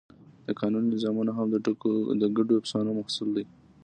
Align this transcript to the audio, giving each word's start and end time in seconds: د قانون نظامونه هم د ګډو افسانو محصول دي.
د 0.45 0.47
قانون 0.59 0.83
نظامونه 0.93 1.31
هم 1.37 1.47
د 2.21 2.25
ګډو 2.35 2.53
افسانو 2.61 2.91
محصول 2.99 3.29
دي. 3.37 3.45